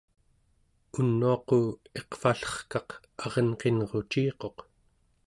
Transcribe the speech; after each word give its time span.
unuaqu 0.99 1.57
iqvallerkaq 1.99 2.89
arenqinruciquq 3.25 4.57